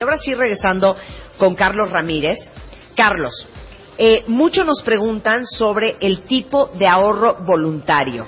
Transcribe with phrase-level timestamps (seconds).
[0.00, 0.96] Ahora sí, regresando
[1.38, 2.38] con Carlos Ramírez.
[2.96, 3.46] Carlos,
[3.98, 8.26] eh, muchos nos preguntan sobre el tipo de ahorro voluntario.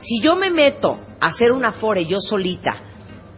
[0.00, 2.76] Si yo me meto a hacer una FORE yo solita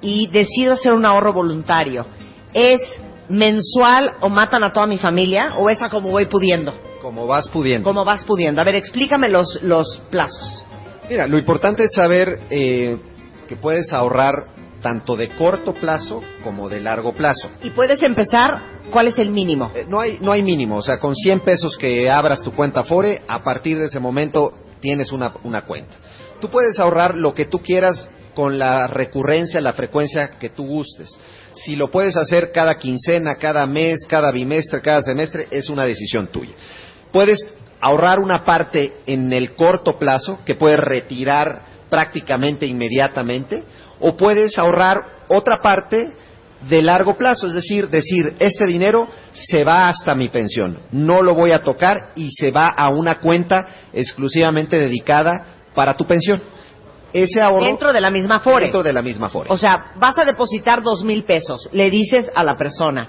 [0.01, 2.07] y decido hacer un ahorro voluntario,
[2.53, 2.81] ¿es
[3.29, 6.75] mensual o matan a toda mi familia o es a como voy pudiendo?
[7.01, 7.89] Como vas pudiendo.
[7.89, 8.61] Como vas pudiendo.
[8.61, 10.65] A ver, explícame los, los plazos.
[11.09, 12.99] Mira, lo importante es saber eh,
[13.49, 17.51] que puedes ahorrar tanto de corto plazo como de largo plazo.
[17.63, 19.71] Y puedes empezar, ¿cuál es el mínimo?
[19.75, 22.85] Eh, no, hay, no hay mínimo, o sea, con 100 pesos que abras tu cuenta
[22.85, 25.95] Fore, a partir de ese momento tienes una, una cuenta.
[26.41, 31.11] Tú puedes ahorrar lo que tú quieras con la recurrencia, la frecuencia que tú gustes.
[31.53, 36.29] Si lo puedes hacer cada quincena, cada mes, cada bimestre, cada semestre, es una decisión
[36.29, 36.55] tuya.
[37.13, 37.45] Puedes
[37.81, 43.65] ahorrar una parte en el corto plazo que puedes retirar prácticamente inmediatamente
[44.01, 46.13] o puedes ahorrar otra parte
[46.69, 51.35] de largo plazo, es decir, decir, este dinero se va hasta mi pensión, no lo
[51.35, 56.43] voy a tocar y se va a una cuenta exclusivamente dedicada para tu pensión.
[57.13, 58.65] Ese ahorro dentro de la misma fore.
[58.65, 59.49] Dentro de la misma fore.
[59.51, 63.09] O sea, vas a depositar dos mil pesos, le dices a la persona,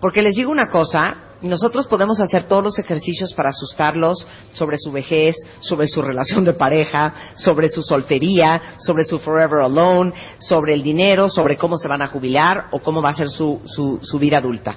[0.00, 4.90] Porque les digo una cosa, nosotros podemos hacer todos los ejercicios para asustarlos sobre su
[4.90, 10.82] vejez, sobre su relación de pareja, sobre su soltería, sobre su forever alone, sobre el
[10.82, 14.18] dinero, sobre cómo se van a jubilar o cómo va a ser su, su, su
[14.18, 14.74] vida adulta.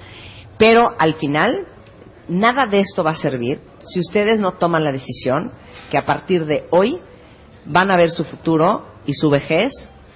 [0.57, 1.67] Pero al final,
[2.27, 5.51] nada de esto va a servir si ustedes no toman la decisión
[5.89, 6.99] que a partir de hoy
[7.65, 9.71] van a ver su futuro y su vejez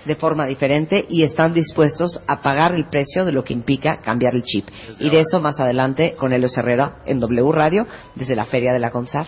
[0.06, 4.36] de forma diferente y están dispuestos a pagar el precio de lo que implica cambiar
[4.36, 4.68] el chip.
[5.00, 7.86] Y de eso más adelante con Helios Herrera en W Radio
[8.16, 9.28] desde la Feria de la CONSAR.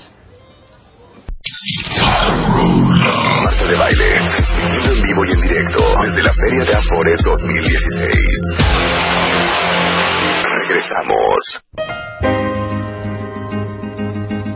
[3.43, 4.17] Marta de Baile,
[4.93, 8.15] en vivo y en directo desde la Feria de Afore 2016.
[10.67, 12.08] Regresamos.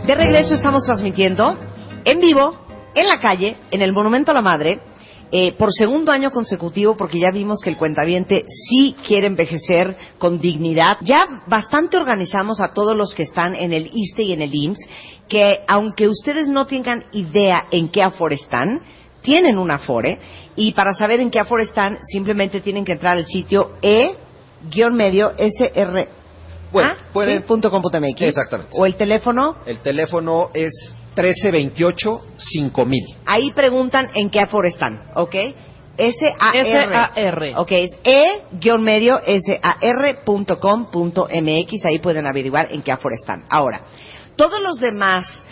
[0.05, 1.57] De regreso estamos transmitiendo
[2.03, 2.57] en vivo,
[2.93, 4.81] en la calle, en el Monumento a la Madre,
[5.31, 10.41] eh, por segundo año consecutivo, porque ya vimos que el cuentaviente sí quiere envejecer con
[10.41, 10.97] dignidad.
[11.03, 14.79] Ya bastante organizamos a todos los que están en el ISTE y en el IMSS,
[15.29, 18.81] que aunque ustedes no tengan idea en qué afore están,
[19.21, 20.19] tienen un afore,
[20.57, 26.22] y para saber en qué afore están, simplemente tienen que entrar al sitio e-medio sr
[26.73, 27.71] Bueno, Ah, pueden- sí, punto.
[28.25, 28.71] Exactamente.
[28.77, 30.71] O el teléfono El teléfono es
[31.15, 33.15] 1328-5000.
[33.25, 35.35] Ahí preguntan en qué aforo están, ¿ok?
[35.95, 36.71] S-A-R.
[36.71, 37.53] S-A-R.
[37.57, 39.21] Ok, es e-medio
[40.51, 41.85] sar.com.mx.
[41.85, 43.45] Ahí pueden averiguar en qué aforo están.
[43.49, 43.81] Ahora,
[44.35, 45.43] todos los demás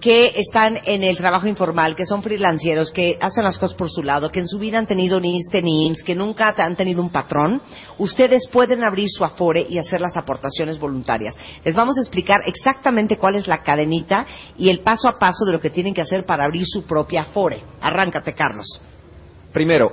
[0.00, 4.02] que están en el trabajo informal, que son freelanceros, que hacen las cosas por su
[4.02, 7.10] lado, que en su vida han tenido ni IMSS ni que nunca han tenido un
[7.10, 7.60] patrón,
[7.98, 11.36] ustedes pueden abrir su Afore y hacer las aportaciones voluntarias.
[11.64, 14.26] Les vamos a explicar exactamente cuál es la cadenita
[14.56, 17.22] y el paso a paso de lo que tienen que hacer para abrir su propia
[17.22, 17.62] Afore.
[17.80, 18.80] Arráncate, Carlos.
[19.52, 19.92] Primero,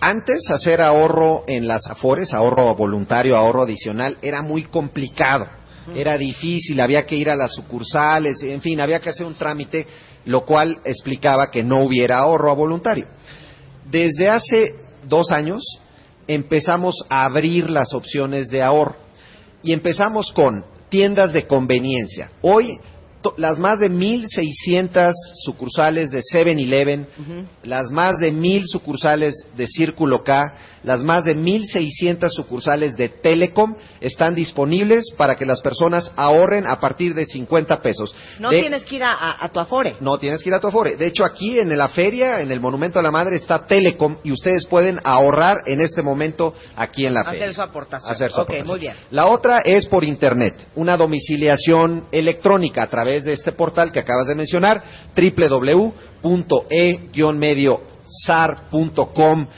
[0.00, 5.57] antes hacer ahorro en las Afores, ahorro voluntario, ahorro adicional, era muy complicado
[5.94, 9.86] era difícil, había que ir a las sucursales, en fin, había que hacer un trámite,
[10.24, 13.06] lo cual explicaba que no hubiera ahorro a voluntario.
[13.90, 14.74] Desde hace
[15.04, 15.62] dos años
[16.26, 18.96] empezamos a abrir las opciones de ahorro
[19.62, 22.30] y empezamos con tiendas de conveniencia.
[22.42, 22.78] Hoy
[23.36, 25.12] las más de 1.600
[25.44, 27.06] sucursales de 7-Eleven,
[27.64, 30.54] las más de 1.000 sucursales de Círculo K,
[30.84, 36.78] las más de 1.600 sucursales de Telecom están disponibles para que las personas ahorren a
[36.78, 38.14] partir de 50 pesos.
[38.38, 39.96] No tienes que ir a, tu Afore.
[40.00, 40.96] No tienes que ir a tu Afore.
[40.96, 44.32] De hecho, aquí en la feria, en el Monumento a la Madre, está Telecom y
[44.32, 47.44] ustedes pueden ahorrar en este momento aquí en la feria.
[47.44, 48.12] Hacer su aportación.
[48.12, 48.94] Hacer su muy bien.
[49.10, 54.26] La otra es por Internet, una domiciliación electrónica a través de este portal que acabas
[54.26, 54.82] de mencionar,
[56.22, 57.80] www.e-medio
[58.24, 59.48] sar.com.mx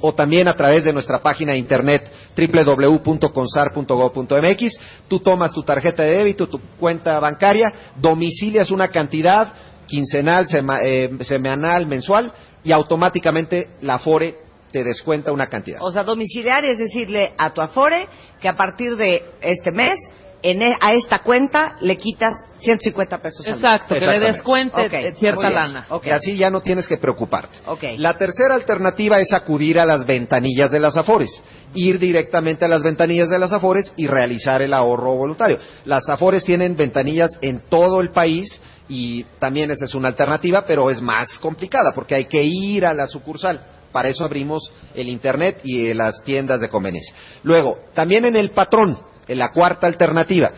[0.00, 4.78] o también a través de nuestra página de internet www.consar.gov.mx.
[5.08, 9.50] Tú tomas tu tarjeta de débito, tu cuenta bancaria, domicilias una cantidad
[9.86, 10.46] quincenal,
[10.82, 12.30] eh, semanal, mensual
[12.62, 14.36] y automáticamente la Afore
[14.70, 15.80] te descuenta una cantidad.
[15.82, 18.06] O sea, domiciliar es decirle a tu Afore
[18.40, 19.98] que a partir de este mes
[20.42, 25.86] en, e, a esta cuenta le quitas 150 pesos Exacto, que le descuente cierta lana.
[26.02, 27.58] Y así ya no tienes que preocuparte.
[27.98, 31.42] La tercera alternativa es acudir a las ventanillas de las Afores.
[31.74, 35.58] Ir directamente a las ventanillas de las Afores y realizar el ahorro voluntario.
[35.84, 40.90] Las Afores tienen ventanillas en todo el país y también esa es una alternativa, pero
[40.90, 43.60] es más complicada porque hay que ir a la sucursal.
[43.92, 47.14] Para eso abrimos el Internet y las tiendas de conveniencia.
[47.42, 48.98] Luego, también en el patrón
[49.28, 50.50] la cuarta alternativa.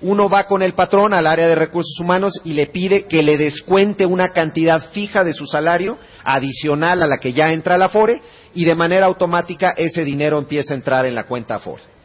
[0.00, 3.36] Uno va con el patrón al área de recursos humanos y le pide que le
[3.36, 8.20] descuente una cantidad fija de su salario adicional a la que ya entra la Afore
[8.54, 11.97] y de manera automática ese dinero empieza a entrar en la cuenta Afore.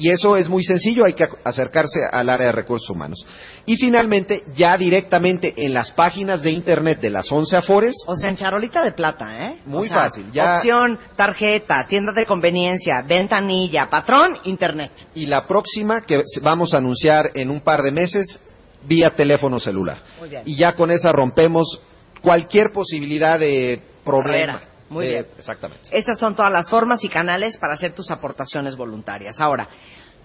[0.00, 3.22] Y eso es muy sencillo, hay que acercarse al área de recursos humanos.
[3.66, 7.94] Y finalmente, ya directamente en las páginas de internet de las 11 Afores.
[8.06, 9.56] O sea, en charolita de plata, ¿eh?
[9.66, 10.32] Muy fácil.
[10.32, 10.56] Ya...
[10.56, 14.90] Opción, tarjeta, tienda de conveniencia, ventanilla, patrón, internet.
[15.14, 18.40] Y la próxima que vamos a anunciar en un par de meses,
[18.86, 19.98] vía teléfono celular.
[20.46, 21.78] Y ya con esa rompemos
[22.22, 24.62] cualquier posibilidad de problema.
[24.90, 25.26] Muy bien.
[25.38, 25.88] Exactamente.
[25.92, 29.40] Esas son todas las formas y canales para hacer tus aportaciones voluntarias.
[29.40, 29.68] Ahora,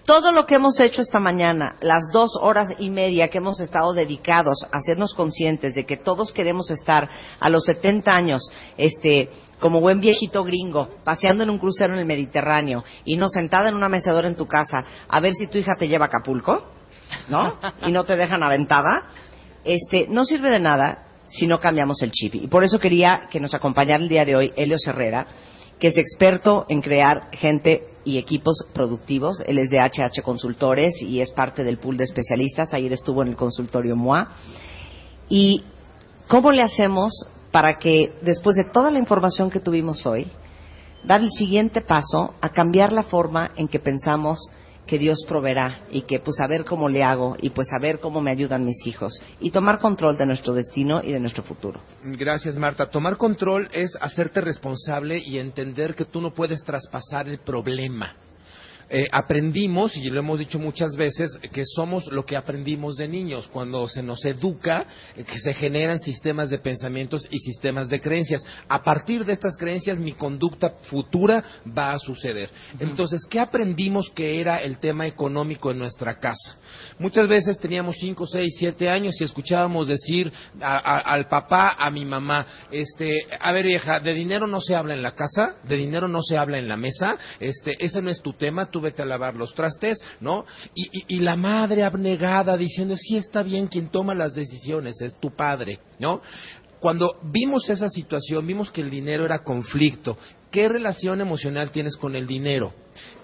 [0.04, 3.92] todo lo que hemos hecho esta mañana, las dos horas y media que hemos estado
[3.92, 7.08] dedicados a hacernos conscientes de que todos queremos estar
[7.38, 8.42] a los 70 años,
[8.76, 9.30] este,
[9.60, 13.74] como buen viejito gringo, paseando en un crucero en el Mediterráneo y no sentada en
[13.74, 16.72] una mecedora en tu casa a ver si tu hija te lleva a Acapulco,
[17.28, 17.56] ¿no?
[17.86, 19.06] Y no te dejan aventada,
[19.64, 22.34] este, no sirve de nada si no cambiamos el chip.
[22.34, 25.26] Y por eso quería que nos acompañara el día de hoy Helio Herrera,
[25.78, 29.42] que es experto en crear gente y equipos productivos.
[29.46, 32.72] Él es de HH Consultores y es parte del pool de especialistas.
[32.72, 34.28] Ayer estuvo en el consultorio MOA.
[35.28, 35.62] ¿Y
[36.28, 37.12] cómo le hacemos
[37.50, 40.26] para que, después de toda la información que tuvimos hoy,
[41.04, 44.38] dar el siguiente paso a cambiar la forma en que pensamos
[44.86, 47.98] que Dios proveerá y que pues a ver cómo le hago y pues a ver
[47.98, 51.80] cómo me ayudan mis hijos y tomar control de nuestro destino y de nuestro futuro.
[52.02, 52.86] Gracias Marta.
[52.86, 58.14] Tomar control es hacerte responsable y entender que tú no puedes traspasar el problema.
[58.88, 63.48] Eh, aprendimos, y lo hemos dicho muchas veces, que somos lo que aprendimos de niños.
[63.52, 68.42] Cuando se nos educa, eh, que se generan sistemas de pensamientos y sistemas de creencias.
[68.68, 71.42] A partir de estas creencias, mi conducta futura
[71.76, 72.48] va a suceder.
[72.78, 76.56] Entonces, ¿qué aprendimos que era el tema económico en nuestra casa?
[76.98, 82.46] Muchas veces teníamos 5, 6, 7 años y escuchábamos decir al papá, a mi mamá,
[82.70, 86.22] este, a ver vieja, de dinero no se habla en la casa, de dinero no
[86.22, 89.34] se habla en la mesa, este, ese no es tu tema, tú vete a lavar
[89.34, 90.44] los trastes, ¿no?
[90.74, 95.80] Y, la madre abnegada diciendo, sí está bien, quien toma las decisiones es tu padre,
[95.98, 96.20] ¿no?
[96.78, 100.18] Cuando vimos esa situación, vimos que el dinero era conflicto.
[100.50, 102.74] ¿Qué relación emocional tienes con el dinero?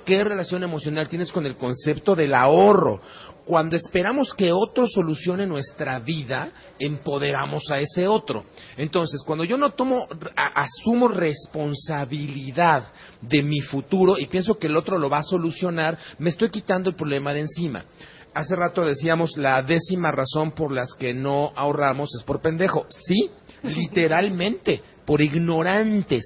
[0.04, 3.00] ¿Qué relación emocional tienes con el concepto del ahorro?
[3.44, 8.44] Cuando esperamos que otro solucione nuestra vida, empoderamos a ese otro.
[8.76, 10.06] Entonces, cuando yo no tomo,
[10.36, 12.84] asumo responsabilidad
[13.20, 16.90] de mi futuro y pienso que el otro lo va a solucionar, me estoy quitando
[16.90, 17.84] el problema de encima.
[18.34, 22.86] hace rato decíamos la décima razón por las que no ahorramos es por pendejo.
[22.88, 23.30] Sí,
[23.62, 26.22] literalmente, por ignorantes,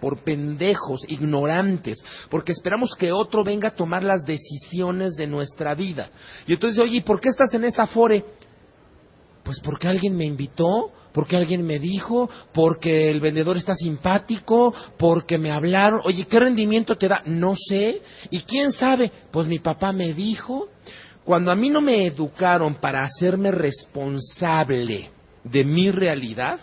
[0.00, 6.10] por pendejos, ignorantes, porque esperamos que otro venga a tomar las decisiones de nuestra vida.
[6.46, 8.24] Y entonces, oye, ¿por qué estás en esa fore?
[9.42, 15.36] Pues porque alguien me invitó, porque alguien me dijo, porque el vendedor está simpático, porque
[15.36, 16.00] me hablaron.
[16.04, 17.22] Oye, ¿qué rendimiento te da?
[17.26, 18.02] No sé.
[18.30, 19.10] ¿Y quién sabe?
[19.30, 20.68] Pues mi papá me dijo.
[21.24, 25.10] Cuando a mí no me educaron para hacerme responsable
[25.44, 26.60] de mi realidad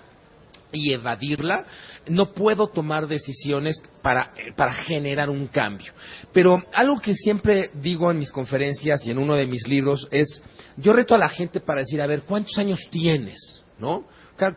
[0.71, 1.65] y evadirla,
[2.07, 5.91] no puedo tomar decisiones para, para generar un cambio.
[6.33, 10.43] Pero algo que siempre digo en mis conferencias y en uno de mis libros es,
[10.77, 13.65] yo reto a la gente para decir, a ver, ¿cuántos años tienes?
[13.77, 14.05] ¿No?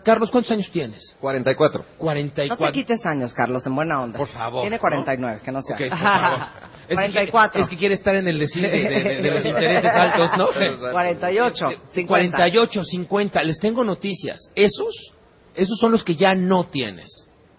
[0.05, 1.17] Carlos, ¿cuántos años tienes?
[1.21, 1.85] 44.
[1.99, 2.67] 44.
[2.67, 4.17] No te quites años, Carlos, en buena onda.
[4.17, 4.63] Por favor.
[4.63, 5.75] Tiene 49, que no sea.
[5.77, 6.39] Ok, por favor.
[6.89, 7.53] Es 44.
[7.53, 10.49] Que, es que quiere estar en el de, de, de, de los intereses altos, ¿no?
[10.91, 12.37] 48, 50.
[12.37, 13.45] 48, 50.
[13.45, 14.51] Les tengo noticias.
[14.55, 15.13] Esos,
[15.55, 17.09] esos son los que ya no tienes.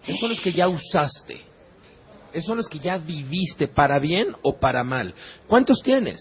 [0.06, 1.40] Esos son los que ya usaste.
[2.32, 5.14] Esos son los que ya viviste, para bien o para mal.
[5.46, 6.20] ¿Cuántos tienes?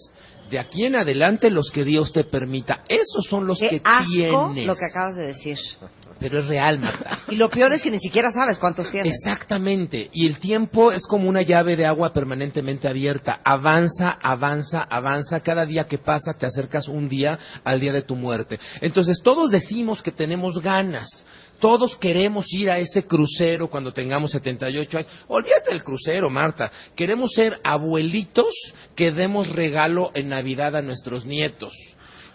[0.49, 2.83] De aquí en adelante los que Dios te permita.
[2.87, 4.05] Esos son los Qué que asco
[4.53, 4.67] tienes.
[4.67, 5.57] lo que acabas de decir.
[6.19, 7.21] Pero es real, Marta.
[7.29, 9.15] Y lo peor es que ni siquiera sabes cuántos tienes.
[9.15, 10.09] Exactamente.
[10.13, 13.39] Y el tiempo es como una llave de agua permanentemente abierta.
[13.43, 15.39] Avanza, avanza, avanza.
[15.39, 18.59] Cada día que pasa te acercas un día al día de tu muerte.
[18.81, 21.09] Entonces todos decimos que tenemos ganas.
[21.59, 25.11] Todos queremos ir a ese crucero cuando tengamos 78 años.
[25.27, 26.71] Olvídate del crucero, Marta.
[26.95, 28.53] Queremos ser abuelitos
[28.95, 31.73] que demos regalo en Navidad a nuestros nietos.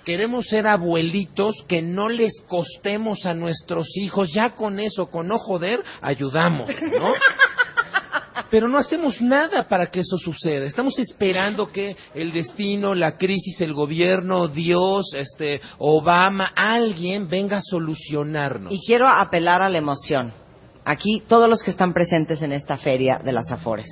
[0.05, 4.33] Queremos ser abuelitos que no les costemos a nuestros hijos.
[4.33, 7.13] Ya con eso, con no joder, ayudamos, ¿no?
[8.51, 10.65] Pero no hacemos nada para que eso suceda.
[10.65, 17.63] Estamos esperando que el destino, la crisis, el gobierno, Dios, este, Obama, alguien venga a
[17.63, 18.73] solucionarnos.
[18.73, 20.33] Y quiero apelar a la emoción.
[20.85, 23.89] Aquí, todos los que están presentes en esta feria de las Afores,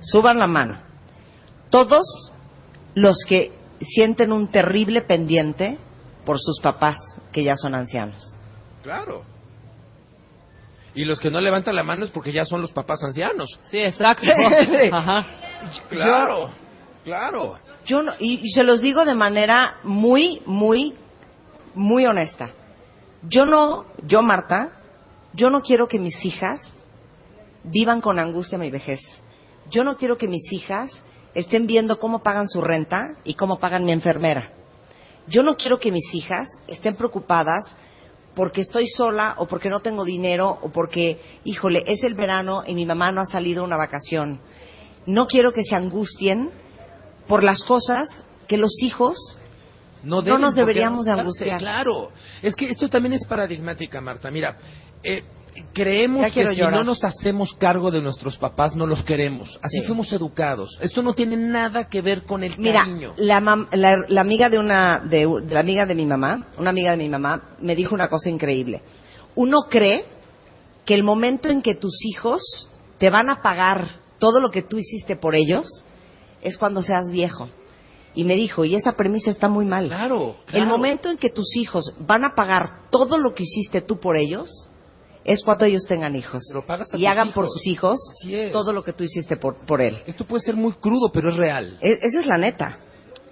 [0.00, 0.78] suban la mano.
[1.70, 2.32] Todos
[2.94, 5.78] los que sienten un terrible pendiente
[6.24, 6.98] por sus papás
[7.32, 8.36] que ya son ancianos.
[8.82, 9.24] Claro.
[10.94, 13.48] Y los que no levantan la mano es porque ya son los papás ancianos.
[13.70, 14.26] Sí, exacto.
[14.92, 15.26] Ajá.
[15.88, 16.50] Claro,
[17.04, 17.58] claro.
[17.86, 20.94] Yo no- y, y se los digo de manera muy, muy,
[21.74, 22.50] muy honesta.
[23.22, 24.72] Yo no, yo Marta,
[25.34, 26.60] yo no quiero que mis hijas
[27.64, 29.00] vivan con angustia mi vejez.
[29.70, 30.90] Yo no quiero que mis hijas
[31.34, 34.50] estén viendo cómo pagan su renta y cómo pagan mi enfermera.
[35.28, 37.76] Yo no quiero que mis hijas estén preocupadas
[38.40, 42.74] porque estoy sola o porque no tengo dinero o porque, híjole, es el verano y
[42.74, 44.40] mi mamá no ha salido a una vacación.
[45.04, 46.50] No quiero que se angustien
[47.28, 49.36] por las cosas que los hijos
[50.02, 51.58] No, No nos deberíamos de angustiar.
[51.58, 52.12] Claro.
[52.40, 54.30] Es que esto también es paradigmática, Marta.
[54.30, 54.56] Mira,
[55.02, 55.22] eh,
[55.72, 56.74] creemos que si llorar.
[56.74, 59.58] no nos hacemos cargo de nuestros papás, no los queremos.
[59.62, 59.86] Así Sí.
[59.86, 60.76] fuimos educados.
[60.80, 63.14] Esto no tiene nada que ver con el Mira, cariño.
[63.16, 66.92] la, mam- la, la amiga de una de, la amiga de mi mamá, una amiga
[66.92, 68.82] de mi mamá me dijo una cosa increíble.
[69.34, 70.04] Uno cree
[70.84, 72.40] que el momento en que tus hijos
[72.98, 73.88] te van a pagar
[74.18, 75.66] todo lo que tú hiciste por ellos
[76.42, 77.48] es cuando seas viejo.
[78.14, 79.86] Y me dijo, y esa premisa está muy mal.
[79.86, 80.66] Claro, El claro.
[80.66, 84.48] momento en que tus hijos van a pagar todo lo que hiciste tú por ellos
[85.24, 86.42] es cuando ellos tengan hijos
[86.94, 88.00] y hagan por sus hijos
[88.52, 89.98] todo lo que tú hiciste por, por él.
[90.06, 91.78] Esto puede ser muy crudo, pero es real.
[91.80, 92.78] E- esa es la neta.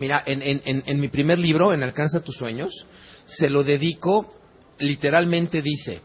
[0.01, 2.87] Mira, en, en, en, en mi primer libro, en Alcanza tus sueños,
[3.25, 4.33] se lo dedico,
[4.79, 6.01] literalmente dice,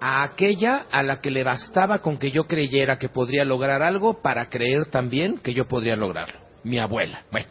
[0.00, 4.20] a aquella a la que le bastaba con que yo creyera que podría lograr algo
[4.22, 6.40] para creer también que yo podría lograrlo.
[6.64, 7.24] Mi abuela.
[7.30, 7.46] Bueno,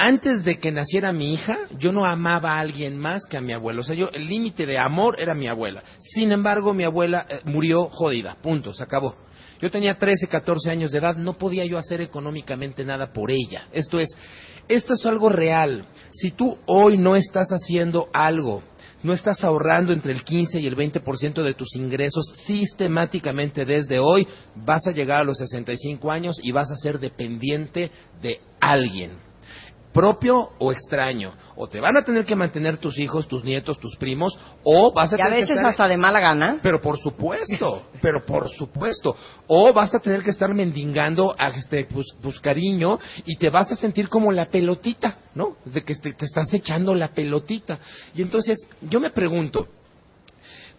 [0.00, 3.52] antes de que naciera mi hija, yo no amaba a alguien más que a mi
[3.52, 3.80] abuela.
[3.80, 5.82] O sea, yo, el límite de amor era mi abuela.
[5.98, 8.36] Sin embargo, mi abuela eh, murió jodida.
[8.40, 9.14] Punto, se acabó.
[9.60, 13.68] Yo tenía 13, 14 años de edad, no podía yo hacer económicamente nada por ella.
[13.72, 14.08] Esto es,
[14.68, 15.84] esto es algo real.
[16.12, 18.62] Si tú hoy no estás haciendo algo,
[19.02, 24.26] no estás ahorrando entre el 15 y el 20% de tus ingresos sistemáticamente desde hoy,
[24.56, 27.90] vas a llegar a los 65 años y vas a ser dependiente
[28.22, 29.29] de alguien
[29.92, 31.34] propio o extraño.
[31.56, 35.12] O te van a tener que mantener tus hijos, tus nietos, tus primos, o vas
[35.12, 35.70] a Y a tener que veces estar...
[35.70, 36.58] hasta de mala gana.
[36.62, 39.16] Pero por supuesto, pero por supuesto.
[39.46, 43.70] O vas a tener que estar mendigando a este, pues, pues, cariño y te vas
[43.72, 45.56] a sentir como la pelotita, ¿no?
[45.64, 47.78] De que te, te estás echando la pelotita.
[48.14, 49.68] Y entonces, yo me pregunto,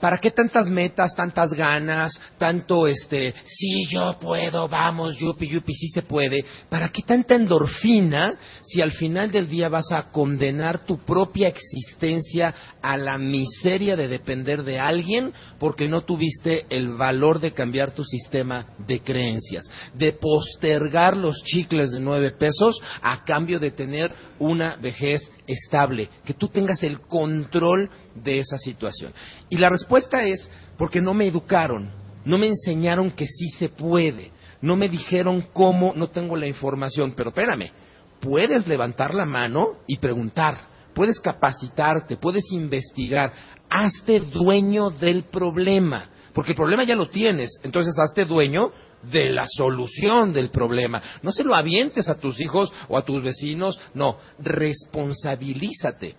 [0.02, 5.90] ¿Para qué tantas metas, tantas ganas, tanto este, sí yo puedo, vamos, yupi, yupi, sí
[5.90, 6.44] se puede?
[6.70, 12.54] ¿Para qué tanta endorfina si al final del día vas a condenar tu propia existencia
[12.82, 18.04] a la miseria de depender de alguien porque no tuviste el valor de cambiar tu
[18.04, 24.78] sistema de creencias, de postergar los chicles de nueve pesos a cambio de tener una
[24.78, 29.14] vejez estable, que tú tengas el control de esa situación.
[29.50, 31.90] Y la es porque no me educaron,
[32.26, 34.32] no me enseñaron que sí se puede,
[34.62, 37.72] no me dijeron cómo, no tengo la información, pero espérame,
[38.20, 43.34] puedes levantar la mano y preguntar, puedes capacitarte, puedes investigar,
[43.70, 48.72] hazte dueño del problema, porque el problema ya lo tienes, entonces hazte dueño
[49.04, 51.02] de la solución del problema.
[51.24, 56.16] No se lo avientes a tus hijos o a tus vecinos, no, responsabilízate.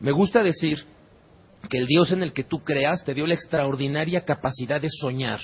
[0.00, 0.84] Me gusta decir
[1.68, 5.40] que el Dios en el que tú creas te dio la extraordinaria capacidad de soñar.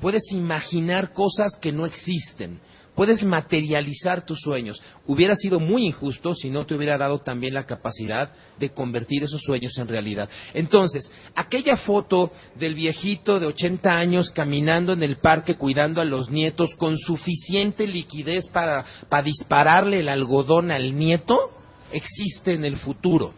[0.00, 2.60] Puedes imaginar cosas que no existen.
[2.94, 4.82] Puedes materializar tus sueños.
[5.06, 9.40] Hubiera sido muy injusto si no te hubiera dado también la capacidad de convertir esos
[9.42, 10.28] sueños en realidad.
[10.52, 16.30] Entonces, aquella foto del viejito de 80 años caminando en el parque cuidando a los
[16.30, 21.52] nietos con suficiente liquidez para, para dispararle el algodón al nieto,
[21.92, 23.34] existe en el futuro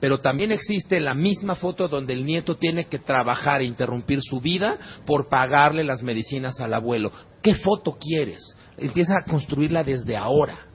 [0.00, 4.40] pero también existe la misma foto donde el nieto tiene que trabajar e interrumpir su
[4.40, 4.76] vida
[5.06, 7.10] por pagarle las medicinas al abuelo.
[7.42, 8.56] ¿Qué foto quieres?
[8.76, 10.66] Empieza a construirla desde ahora.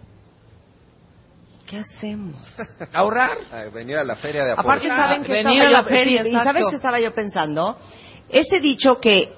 [1.68, 2.36] ¿Qué hacemos?
[2.94, 3.38] Ahorrar.
[3.51, 4.88] Ah, venir a la feria de Aparte.
[4.88, 6.32] ¿saben qué venir a la yo- feria, y.
[6.34, 7.78] ¿sabes qué estaba yo pensando?
[8.30, 9.34] Ese dicho que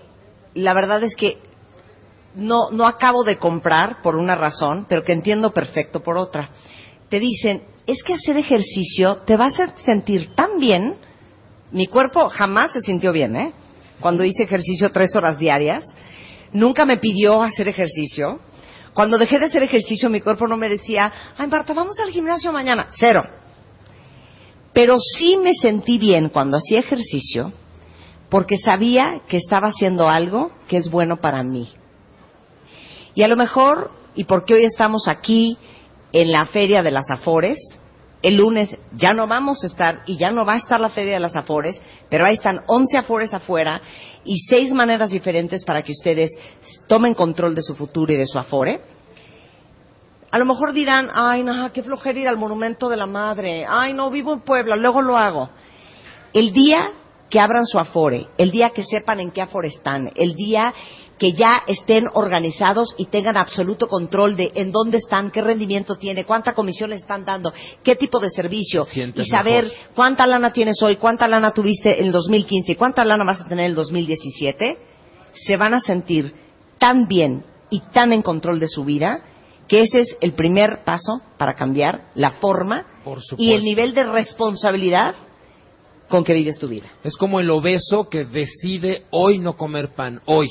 [0.55, 1.37] la verdad es que
[2.35, 6.49] no, no acabo de comprar por una razón, pero que entiendo perfecto por otra.
[7.09, 10.95] Te dicen, es que hacer ejercicio te va a hacer sentir tan bien.
[11.71, 13.53] Mi cuerpo jamás se sintió bien, ¿eh?
[13.99, 15.83] Cuando hice ejercicio tres horas diarias,
[16.51, 18.39] nunca me pidió hacer ejercicio.
[18.93, 22.51] Cuando dejé de hacer ejercicio, mi cuerpo no me decía, ay, Marta, vamos al gimnasio
[22.51, 22.87] mañana.
[22.99, 23.23] Cero.
[24.71, 27.53] Pero sí me sentí bien cuando hacía ejercicio
[28.33, 31.69] porque sabía que estaba haciendo algo que es bueno para mí.
[33.13, 35.55] Y a lo mejor, y porque hoy estamos aquí
[36.13, 37.57] en la Feria de las Afores,
[38.21, 41.15] el lunes ya no vamos a estar y ya no va a estar la Feria
[41.15, 43.81] de las Afores, pero ahí están 11 Afores afuera
[44.23, 46.31] y seis maneras diferentes para que ustedes
[46.87, 48.79] tomen control de su futuro y de su Afore.
[50.31, 53.93] A lo mejor dirán, ay, no, qué flojera ir al Monumento de la Madre, ay,
[53.93, 55.49] no, vivo en Puebla, luego lo hago.
[56.31, 56.91] El día
[57.29, 60.73] que abran su Afore, el día que sepan en qué Afore están, el día
[61.23, 66.25] que ya estén organizados y tengan absoluto control de en dónde están, qué rendimiento tiene,
[66.25, 69.77] cuánta comisión les están dando, qué tipo de servicio, sientes y saber mejor.
[69.95, 73.47] cuánta lana tienes hoy, cuánta lana tuviste en el 2015 y cuánta lana vas a
[73.47, 74.77] tener en el 2017,
[75.31, 76.35] se van a sentir
[76.77, 79.23] tan bien y tan en control de su vida
[79.69, 82.85] que ese es el primer paso para cambiar la forma
[83.37, 85.15] y el nivel de responsabilidad
[86.09, 86.87] con que vives tu vida.
[87.01, 90.49] Es como el obeso que decide hoy no comer pan, hoy.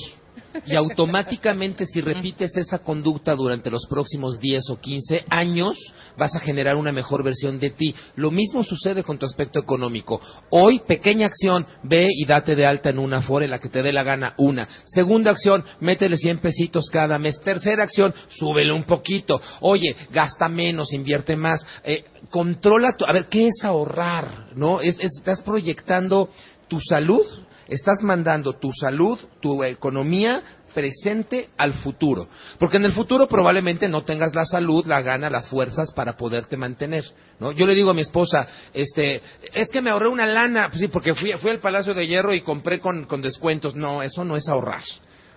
[0.67, 5.77] Y automáticamente si repites esa conducta durante los próximos 10 o 15 años,
[6.17, 7.95] vas a generar una mejor versión de ti.
[8.17, 10.21] Lo mismo sucede con tu aspecto económico.
[10.51, 13.93] Hoy, pequeña acción, ve y date de alta en una Afore, la que te dé
[13.93, 14.69] la gana, una.
[14.87, 17.41] Segunda acción, métele 100 pesitos cada mes.
[17.41, 19.41] Tercera acción, súbele un poquito.
[19.61, 21.67] Oye, gasta menos, invierte más.
[21.85, 23.05] Eh, controla tu...
[23.05, 24.49] A ver, ¿qué es ahorrar?
[24.55, 24.81] ¿No?
[24.81, 26.31] Es- es- estás proyectando
[26.69, 27.25] tu salud,
[27.69, 32.29] estás mandando tu salud, tu economía presente al futuro.
[32.59, 36.57] Porque en el futuro probablemente no tengas la salud, la gana, las fuerzas para poderte
[36.57, 37.05] mantener.
[37.39, 37.53] ¿no?
[37.53, 39.21] Yo le digo a mi esposa, este,
[39.53, 42.41] es que me ahorré una lana, sí, porque fui, fui al Palacio de Hierro y
[42.41, 43.75] compré con, con descuentos.
[43.75, 44.83] No, eso no es ahorrar.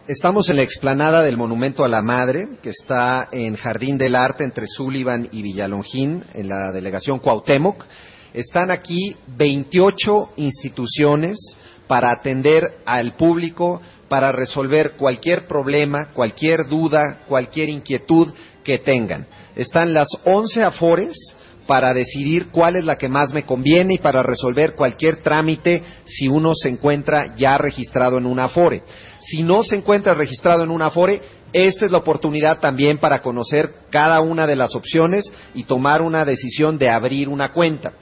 [0.09, 4.45] Estamos en la explanada del Monumento a la Madre, que está en Jardín del Arte
[4.45, 7.85] entre Sullivan y Villalongín, en la delegación Cuauhtémoc.
[8.33, 11.37] Están aquí 28 instituciones
[11.89, 19.27] para atender al público, para resolver cualquier problema, cualquier duda, cualquier inquietud que tengan.
[19.57, 21.17] Están las 11 afores
[21.67, 26.29] para decidir cuál es la que más me conviene y para resolver cualquier trámite si
[26.29, 28.83] uno se encuentra ya registrado en una Afore.
[29.27, 31.21] Si no se encuentra registrado en una Afore,
[31.53, 36.25] esta es la oportunidad también para conocer cada una de las opciones y tomar una
[36.25, 37.95] decisión de abrir una cuenta.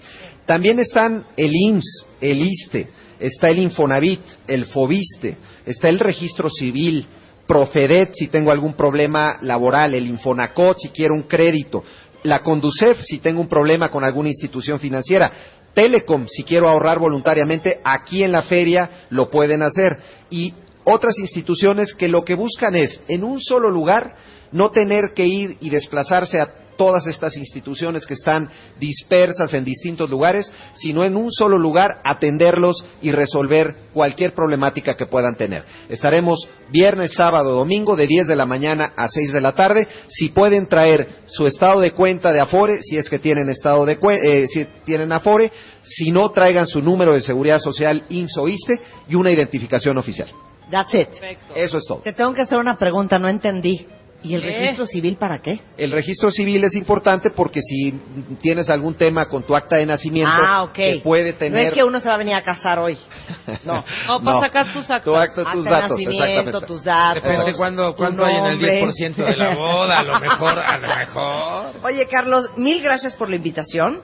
[0.44, 7.06] También están el IMSS, el ISTE, está el Infonavit, el FOBISTE, está el registro civil,
[7.46, 11.84] Profedet si tengo algún problema laboral, el Infonacot si quiero un crédito,
[12.22, 15.30] la Conducef si tengo un problema con alguna institución financiera,
[15.74, 19.98] Telecom si quiero ahorrar voluntariamente, aquí en la feria lo pueden hacer.
[20.30, 24.14] Y otras instituciones que lo que buscan es, en un solo lugar,
[24.52, 30.10] no tener que ir y desplazarse a todas estas instituciones que están dispersas en distintos
[30.10, 35.64] lugares, sino en un solo lugar atenderlos y resolver cualquier problemática que puedan tener.
[35.88, 39.86] Estaremos viernes, sábado, domingo de 10 de la mañana a 6 de la tarde.
[40.08, 43.98] Si pueden traer su estado de cuenta de Afore, si es que tienen estado de
[44.02, 48.80] eh, si tienen Afore, si no traigan su número de seguridad social IMSS o ISTE
[49.08, 50.28] y una identificación oficial.
[50.70, 51.08] That's it.
[51.54, 51.98] Eso es todo.
[51.98, 53.86] Te tengo que hacer una pregunta, no entendí.
[54.24, 55.60] ¿Y el registro civil para qué?
[55.76, 57.92] El registro civil es importante porque si
[58.40, 61.52] tienes algún tema con tu acta de nacimiento, ah, que puede tener...
[61.52, 62.96] No es que uno se va a venir a casar hoy.
[63.64, 65.04] No, no para sacar tus actas.
[65.04, 66.66] Tu acta, tus datos, exactamente.
[66.66, 67.22] tus datos.
[67.22, 70.88] Depende cuándo, cuándo hay en el 10% de la boda, a lo mejor, a lo
[70.88, 71.84] mejor.
[71.84, 74.00] Oye, Carlos, mil gracias por la invitación,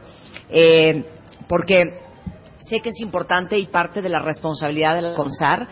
[0.50, 1.04] eh,
[1.48, 1.98] porque
[2.68, 5.68] sé que es importante y parte de la responsabilidad de la CONSAR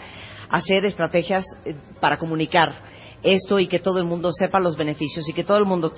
[0.50, 2.87] hacer estrategias eh, para comunicar
[3.22, 5.92] esto y que todo el mundo sepa los beneficios y que todo el mundo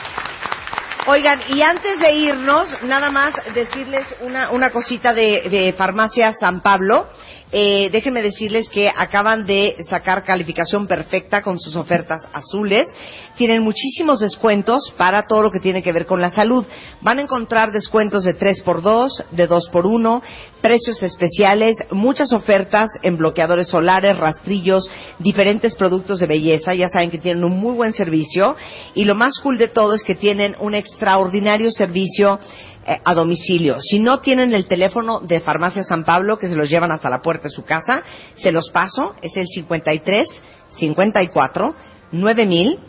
[1.07, 6.61] Oigan, y antes de irnos, nada más decirles una, una cosita de, de Farmacia San
[6.61, 7.07] Pablo.
[7.53, 12.87] Eh, déjenme decirles que acaban de sacar calificación perfecta con sus ofertas azules.
[13.35, 16.65] Tienen muchísimos descuentos para todo lo que tiene que ver con la salud.
[17.01, 20.21] Van a encontrar descuentos de 3x2, de 2x1,
[20.61, 26.73] precios especiales, muchas ofertas en bloqueadores solares, rastrillos, diferentes productos de belleza.
[26.73, 28.55] Ya saben que tienen un muy buen servicio.
[28.93, 32.39] Y lo más cool de todo es que tienen un extraordinario servicio
[32.85, 33.79] a domicilio.
[33.79, 37.21] Si no tienen el teléfono de Farmacia San Pablo, que se los llevan hasta la
[37.21, 38.03] puerta de su casa,
[38.35, 40.27] se los paso, es el 53
[40.69, 41.75] 54
[42.11, 42.79] 9000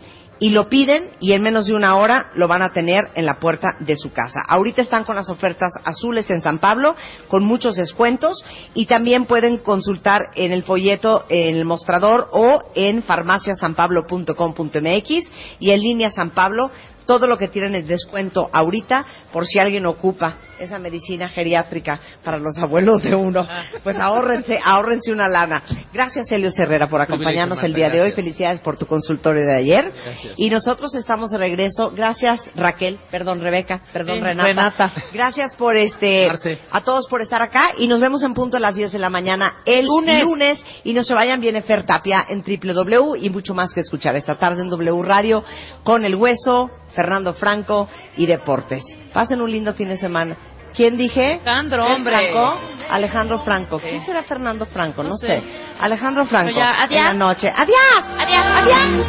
[0.42, 3.38] y lo piden y en menos de una hora lo van a tener en la
[3.38, 4.40] puerta de su casa.
[4.48, 6.96] Ahorita están con las ofertas azules en San Pablo
[7.28, 13.05] con muchos descuentos y también pueden consultar en el folleto, en el mostrador o en
[13.05, 16.72] farmaciasanpablo.com.mx y en línea San Pablo
[17.06, 22.38] todo lo que tienen en descuento ahorita por si alguien ocupa esa medicina geriátrica para
[22.38, 23.46] los abuelos de uno.
[23.82, 25.62] Pues ahórrense, ahórrense una lana.
[25.92, 28.12] Gracias, Helio Herrera, por acompañarnos el día de hoy.
[28.12, 29.92] Felicidades por tu consultorio de ayer.
[30.04, 30.34] Gracias.
[30.36, 31.90] Y nosotros estamos de regreso.
[31.94, 34.44] Gracias, Raquel, perdón, Rebeca, perdón, Sí, Renata.
[34.48, 34.92] Renata.
[35.12, 36.60] Gracias por este, Marte.
[36.70, 39.10] a todos por estar acá y nos vemos en punto a las 10 de la
[39.10, 40.22] mañana el Lunes.
[40.22, 40.64] lunes.
[40.84, 44.36] Y no se vayan, viene Fer Tapia en www y mucho más que escuchar esta
[44.36, 45.42] tarde en W Radio
[45.82, 48.83] con El Hueso, Fernando Franco y Deportes.
[49.12, 50.37] Pasen un lindo fin de semana.
[50.74, 51.40] ¿Quién dije?
[51.44, 52.33] Alejandro, hombre.
[52.33, 52.61] Franco.
[52.90, 53.78] Alejandro Franco.
[53.78, 53.87] Sí.
[53.90, 55.02] ¿Quién será Fernando Franco?
[55.02, 55.26] No, No sé.
[55.26, 55.42] sé.
[55.81, 56.52] Alejandro Franco.
[56.57, 57.00] Ya, adiós.
[57.00, 57.52] En la noche.
[57.55, 58.05] ¡Adiós!
[58.18, 58.44] Adiós.
[58.55, 59.07] ¡Adiós!